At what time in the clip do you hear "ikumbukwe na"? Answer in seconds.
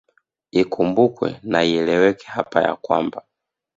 0.61-1.59